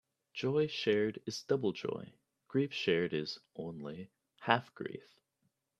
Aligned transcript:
Joy 0.33 0.65
shared 0.65 1.21
is 1.27 1.43
double 1.43 1.73
joy; 1.73 2.15
grief 2.47 2.73
shared 2.73 3.13
is 3.13 3.37
(only) 3.55 4.09
half 4.39 4.73
grief. 4.73 5.19